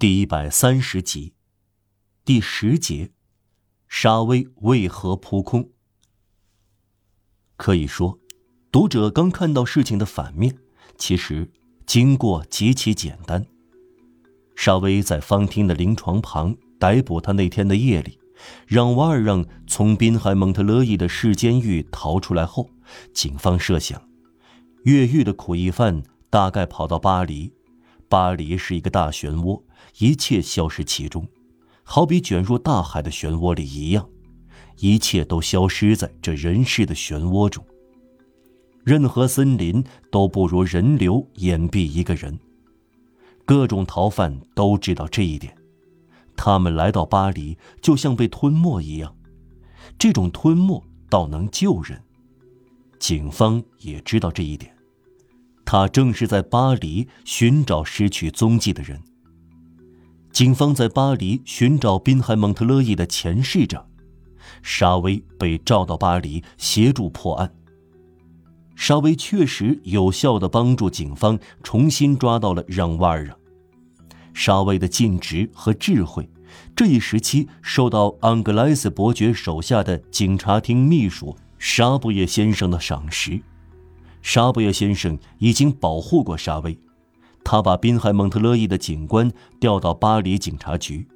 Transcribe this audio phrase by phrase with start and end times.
[0.00, 1.34] 第一百三十集，
[2.24, 3.10] 第十节，
[3.86, 5.68] 沙威为何扑空？
[7.58, 8.18] 可以说，
[8.72, 10.56] 读者刚看到事情的反面，
[10.96, 11.50] 其实
[11.84, 13.44] 经过极其简单。
[14.56, 18.18] 沙威在方汀的临床旁逮捕他那天的夜里，
[18.66, 22.70] 让瓦尔让从滨海蒙特勒伊的市监狱逃出来后，
[23.12, 24.02] 警方设想，
[24.84, 27.52] 越狱的苦役犯大概跑到巴黎。
[28.10, 29.62] 巴黎是一个大漩涡，
[29.98, 31.28] 一切消失其中，
[31.84, 34.10] 好比卷入大海的漩涡里一样，
[34.78, 37.64] 一切都消失在这人世的漩涡中。
[38.82, 42.36] 任何森林都不如人流掩蔽一个人。
[43.44, 45.54] 各种逃犯都知道这一点，
[46.34, 49.14] 他们来到巴黎就像被吞没一样，
[49.96, 52.02] 这种吞没倒能救人。
[52.98, 54.74] 警方也知道这一点。
[55.70, 59.00] 他正是在巴黎寻找失去踪迹的人。
[60.32, 63.86] 警方在巴黎寻找滨海蒙特勒伊的前市长，
[64.64, 67.54] 沙威被召到巴黎协助破案。
[68.74, 73.36] 沙威确实有效地帮助警方重新抓到了让瓦尔让。
[74.34, 76.28] 沙威的尽职和智慧，
[76.74, 83.40] 这一时期受到安格莱斯伯爵手下的警察厅秘书沙布耶先生的赏识。
[84.22, 86.78] 沙布耶先生已经保护过沙威，
[87.42, 91.06] 他把滨海蒙特勒伊的警官调到巴黎警察局。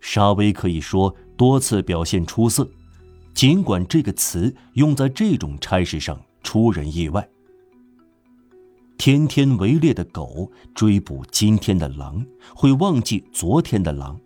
[0.00, 2.68] 沙威可以说多次表现出色，
[3.32, 7.28] 尽管这个词用在这种差事上出人意外。
[8.98, 14.20] 天天围猎的狗追捕今天的狼，会忘记昨天的狼。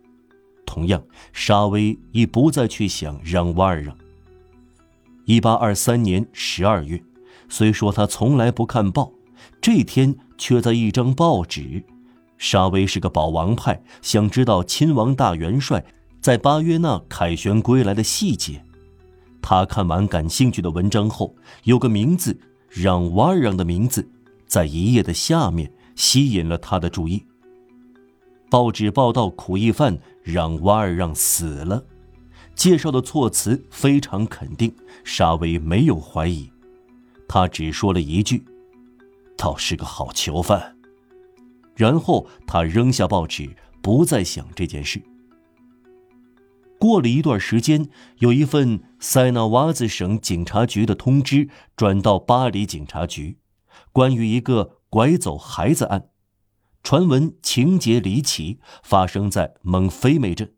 [0.67, 3.97] 同样，沙威已不再去想让瓦尔让。
[5.25, 7.03] 一八二三年十二月。
[7.49, 9.13] 虽说他从来不看报，
[9.61, 11.85] 这天却在一张报纸。
[12.39, 15.85] 沙威是个保王派，想知道亲王大元帅
[16.21, 18.63] 在巴约纳凯旋归来的细节。
[19.41, 21.35] 他看完感兴趣的文章后，
[21.65, 22.39] 有个名字
[22.69, 24.07] 让瓦尔让的名字
[24.47, 27.25] 在一页的下面吸引了他的注意。
[28.51, 31.85] 报纸报道苦役犯让瓦尔让死了，
[32.55, 36.51] 介绍的措辞非常肯定，沙威没有怀疑。
[37.29, 38.45] 他只说了一句
[39.37, 40.77] ：“倒是个好囚犯。”
[41.75, 45.03] 然后他扔下报纸，不再想这件事。
[46.79, 47.89] 过了一段时间，
[48.19, 53.39] 有一份塞纳瓦兹省警察局的通知转到巴黎警察局，
[53.93, 56.11] 关于一个拐走孩子案，
[56.83, 60.55] 传闻情节离奇，发生在蒙菲梅镇。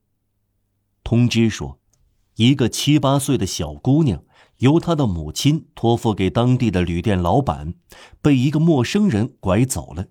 [1.03, 1.81] 通知说，
[2.37, 4.25] 一个七八岁的小姑娘。
[4.59, 7.75] 由他的母亲托付给当地的旅店老板，
[8.21, 10.09] 被一个陌生人拐走了。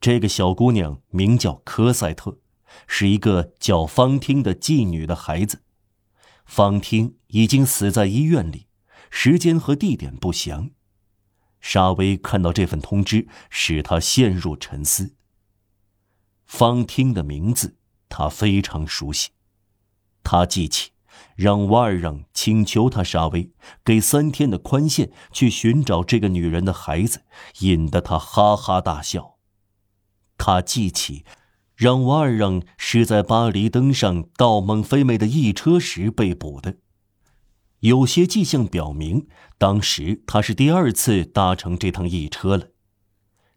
[0.00, 2.38] 这个小姑娘名叫科赛特，
[2.86, 5.62] 是一个叫方汀的妓女的孩子。
[6.44, 8.66] 方汀已经死在医院里，
[9.10, 10.70] 时间和地点不详。
[11.60, 15.14] 沙威看到这份通知，使他陷入沉思。
[16.44, 17.76] 方汀的名字
[18.08, 19.30] 他非常熟悉，
[20.22, 20.93] 他记起。
[21.34, 23.50] 让瓦尔让请求他沙威
[23.84, 27.22] 给三天的宽限，去寻找这个女人的孩子，
[27.60, 29.36] 引得他哈哈大笑。
[30.36, 31.24] 他记起，
[31.74, 36.76] 让瓦尔让是在巴黎登上到蒙菲梅的驿车时被捕的。
[37.80, 39.26] 有些迹象表明，
[39.58, 42.68] 当时他是第二次搭乘这趟驿车了。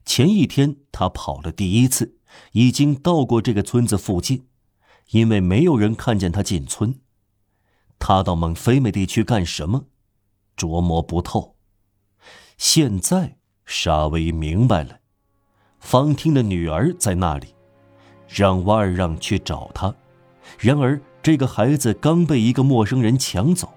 [0.03, 2.17] 前一天他跑了第一次，
[2.51, 4.45] 已经到过这个村子附近，
[5.11, 6.99] 因为没有人看见他进村。
[7.99, 9.85] 他到蒙菲美地区干什么？
[10.55, 11.55] 琢磨不透。
[12.57, 14.99] 现在沙威明白了，
[15.79, 17.53] 方汀的女儿在那里，
[18.27, 19.93] 让瓦尔让去找她。
[20.57, 23.71] 然而这个孩子刚被一个陌生人抢走，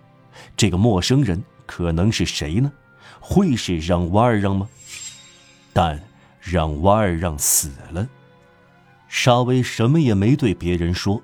[0.57, 2.73] 这个陌生人可能是谁呢？
[3.21, 4.69] 会是让瓦尔让吗？
[5.73, 6.03] 但
[6.41, 8.09] 让瓦尔让死了，
[9.09, 11.23] 沙威什么也没对别人说。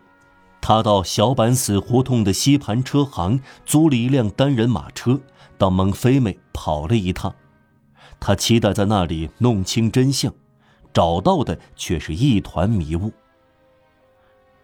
[0.68, 5.20] 他到小板死胡同的西盘车行租了一辆单人马车，
[5.56, 7.32] 到蒙菲梅跑了一趟。
[8.18, 10.34] 他期待在那里弄清真相，
[10.92, 13.12] 找到的却是一团迷雾。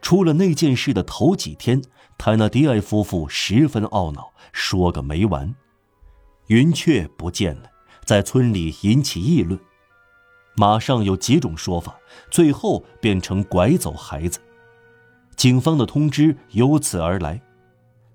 [0.01, 1.81] 出了那件事的头几天，
[2.19, 5.55] 泰纳迪埃夫妇十分懊恼，说个没完。
[6.49, 7.71] 云雀不见了，
[8.05, 9.57] 在村里引起议论。
[10.57, 11.95] 马上有几种说法，
[12.29, 14.41] 最后变成拐走孩子。
[15.37, 17.43] 警方的通知由此而来，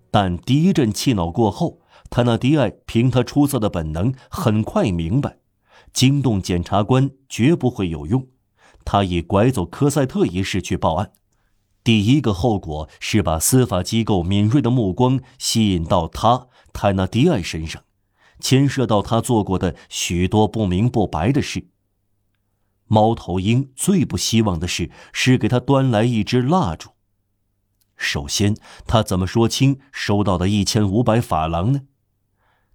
[0.09, 1.79] 但第一阵气恼过后，
[2.09, 5.37] 泰纳迪埃凭他出色的本能，很快明白，
[5.91, 8.27] 惊动检察官绝不会有用。
[8.85, 11.11] 他以拐走科赛特一事去报案。
[11.83, 17.83] 第一个后果是把司法机构敏锐的目光吸引到他泰纳迪埃身上，
[18.39, 21.67] 牵涉到他做过的许多不明不白的事。
[22.87, 26.91] 猫头鹰最不希望的事是给他端来一支蜡烛。
[27.97, 28.55] 首先，
[28.85, 31.81] 他怎么说清收到的一千五百法郎呢？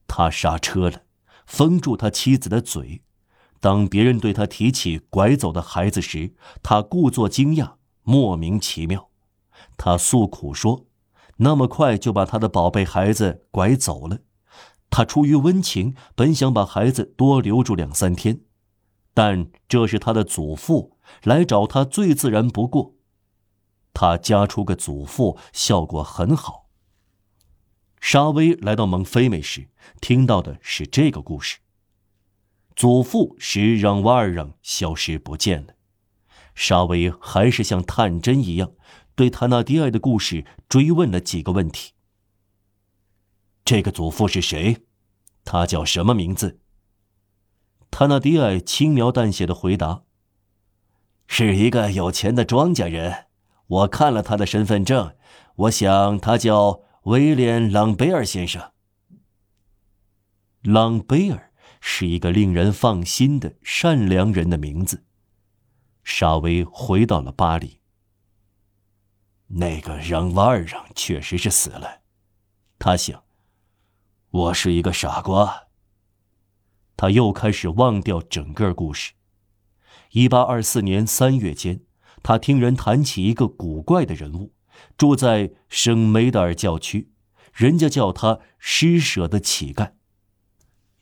[0.06, 1.02] 他刹车了，
[1.46, 3.02] 封住他妻子的嘴。
[3.60, 9.08] 当别人对他提起拐走的孩子时，他故作惊讶，莫名其妙。
[9.76, 10.86] 他诉苦说
[11.38, 14.18] ：“那么快就把他的宝贝孩子拐走了。”
[14.90, 18.40] 他出于温情，本想把孩子多留住两三天，
[19.14, 22.96] 但这是他的祖父来找他，最自然不过。
[23.94, 26.68] 他加出个祖父，效果很好。
[28.00, 29.68] 沙威来到蒙菲美时，
[30.00, 31.58] 听到的是这个故事。
[32.74, 35.74] 祖父使让瓦尔让消失不见了。
[36.54, 38.72] 沙威还是像探针一样，
[39.14, 41.92] 对塔纳迪埃的故事追问了几个问题。
[43.64, 44.84] 这个祖父是谁？
[45.44, 46.60] 他叫什么名字？
[47.90, 50.02] 塔纳迪埃轻描淡写的回答
[51.28, 53.26] ：“是一个有钱的庄稼人。”
[53.66, 55.16] 我看了他的身份证，
[55.56, 58.72] 我想他叫威廉·朗贝尔先生。
[60.62, 65.04] 朗贝尔是一个令人放心的善良人的名字。
[66.04, 67.80] 沙威回到了巴黎。
[69.48, 72.02] 那个让瓦尔让确实是死了，
[72.78, 73.24] 他想，
[74.30, 75.68] 我是一个傻瓜。
[76.96, 79.12] 他又开始忘掉整个故事。
[80.10, 81.84] 一八二四年三月间。
[82.22, 84.52] 他听人谈起一个古怪的人物，
[84.96, 87.10] 住在圣梅德尔教区，
[87.52, 89.92] 人家叫他施舍的乞丐。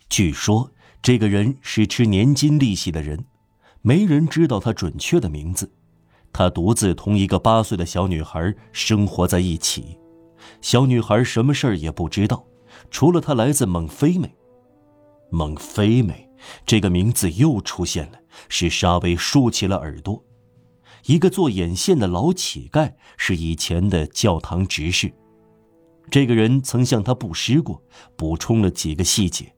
[0.09, 0.73] 据说
[1.03, 3.25] 这个人是吃年金利息的人，
[3.83, 5.73] 没人知道他准确的名字。
[6.33, 9.99] 他独自同一个八岁的小女孩生活在一起，
[10.61, 12.47] 小女孩什么事儿也不知道，
[12.91, 14.33] 除了她来自蒙菲美。
[15.31, 16.29] 蒙菲美
[16.65, 18.19] 这个名字又出现了，
[18.49, 20.25] 使沙威竖起了耳朵。
[21.07, 25.13] 一个做眼线的老乞丐是以前的教堂执事，
[26.11, 27.83] 这个人曾向他布施过，
[28.17, 29.53] 补充了几个细节。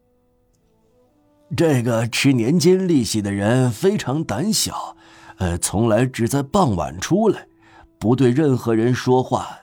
[1.56, 4.96] 这个吃年金利息的人非常胆小，
[5.36, 7.46] 呃，从来只在傍晚出来，
[7.98, 9.58] 不对任何人说话，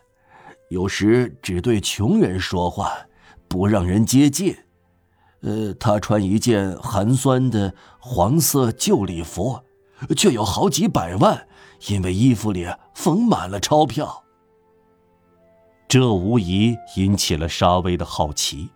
[0.70, 2.92] 有时只对穷人说话，
[3.48, 4.56] 不让人接近。
[5.42, 9.62] 呃，他穿一件寒酸的黄色旧礼服，
[10.16, 11.48] 却有好几百万。
[11.88, 14.24] 因为衣服里缝满了钞票，
[15.88, 18.70] 这无疑引起了沙威的好奇。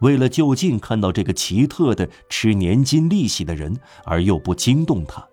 [0.00, 5.26] 为了就近看到这个奇特的吃年金利息的人，而又不惊动他，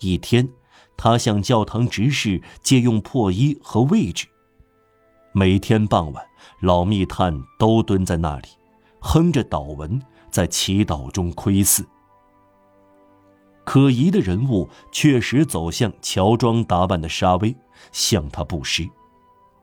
[0.00, 0.48] 一天，
[0.96, 4.26] 他向教堂执事借用破衣和位置。
[5.32, 6.24] 每天傍晚，
[6.60, 8.48] 老密探都蹲在那里，
[9.00, 11.84] 哼着祷文，在祈祷中窥伺。
[13.72, 17.54] 可疑的人物确实走向乔装打扮的沙威，
[17.92, 18.84] 向他布施。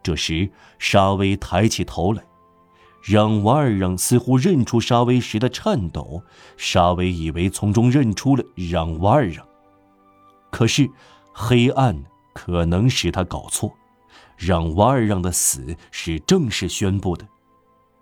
[0.02, 0.50] 这时，
[0.80, 2.24] 沙威抬起头来，
[3.04, 6.24] 让瓦尔让似乎认出沙威时的颤抖。
[6.56, 9.46] 沙威以为从中认出了让瓦尔让，
[10.52, 10.90] 可是
[11.34, 12.02] 黑暗
[12.34, 13.70] 可能使他搞错。
[14.38, 17.28] 让瓦尔让的死是正式宣布的。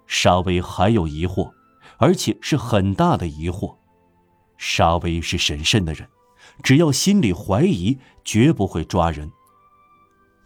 [0.06, 1.50] 沙威还有疑惑，
[1.98, 3.76] 而且是很大的疑惑。
[4.58, 6.08] 沙威是审慎的人，
[6.64, 9.32] 只要心里怀疑，绝不会抓人。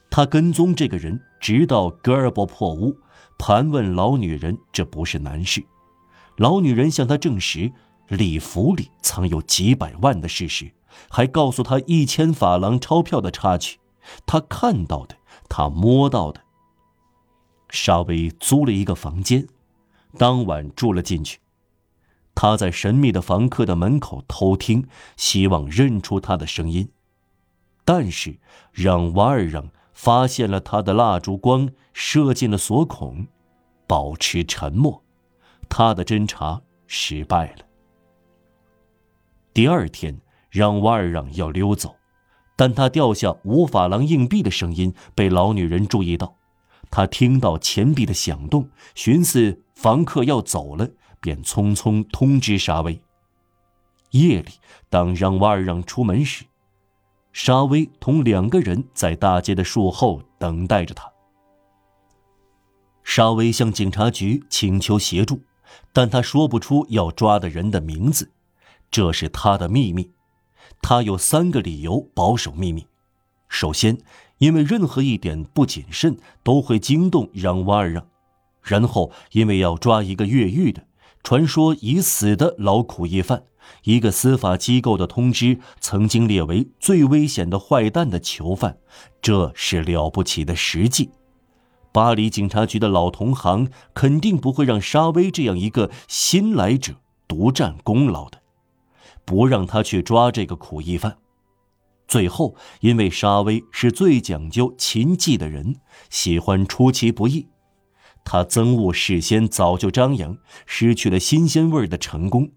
[0.10, 2.98] 他跟踪这个人，直到格尔伯破屋，
[3.38, 5.64] 盘问老女人，这不是难事。
[6.38, 7.72] 老女人向他证实
[8.08, 10.72] 礼服里藏有几百万的事实，
[11.10, 13.80] 还告诉他一千法郎钞票的插曲，
[14.26, 15.16] 他看到的，
[15.48, 16.42] 他摸到的。
[17.70, 19.48] 沙威租了一个房间，
[20.18, 21.40] 当晚住了进去。
[22.42, 26.88] 他在神秘的房客的门口偷听，希望认出他的声音，
[27.84, 28.40] 但是
[28.72, 33.28] 让瓦尔让发现了他的蜡烛光射进了锁孔，
[33.86, 35.04] 保持沉默，
[35.68, 37.66] 他的侦查失败了。
[39.54, 40.18] 第二天，
[40.50, 41.98] 让瓦尔让要溜走，
[42.56, 46.38] 但他掉下五法郎硬币的声音被老女人注意到，
[46.90, 50.92] 他听到钱币的响动，寻思房客要走了。
[51.20, 53.02] 便匆匆通知沙威。
[54.12, 54.52] 夜里，
[54.90, 56.46] 当让瓦尔让出门时，
[57.32, 61.12] 沙威同两个人在大街的树后等待着他。
[63.04, 65.42] 沙威向警察局请求协助，
[65.94, 68.32] 但他说不出要抓的人的名字，
[68.92, 70.12] 这是他的秘密。
[70.82, 72.88] 他有三个理由保守秘密：
[73.48, 73.98] 首先，
[74.38, 78.04] 因为任何一点不谨慎都会惊动让瓦尔让；
[78.62, 80.86] 然后，因为要抓一个越狱的、
[81.24, 83.44] 传说已死的劳苦役犯，
[83.84, 88.78] 一个司法机构的通知曾经列为最危险的坏蛋的囚犯，
[89.22, 91.12] 这是了不起的实际。
[91.92, 96.96] 巴黎警察局的老同行肯定不会让沙威这样一个新来者
[97.28, 98.40] 独占功劳的，
[99.26, 101.18] 不让他去抓这个苦役犯。
[102.08, 105.76] 最后，因为沙威是最讲究擒技的人，
[106.10, 107.48] 喜欢出其不意，
[108.24, 112.52] 他憎恶事先早就张扬、失去了新鲜味的成功，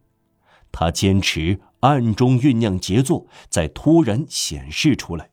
[0.71, 5.31] 他坚持暗中酝酿杰作，再突然显示出来。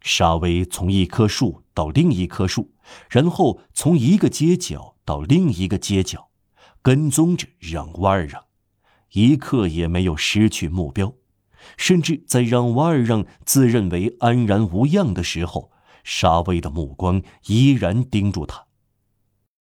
[0.00, 2.72] 沙威从一棵树到另一棵树，
[3.08, 6.30] 然后从一个街角到另一个街角，
[6.82, 8.44] 跟踪着让瓦尔让，
[9.12, 11.14] 一刻也没有失去目标。
[11.76, 15.70] 甚至在让瓦尔让自认为安然无恙的时候，
[16.02, 18.66] 沙威的目光依然盯住他。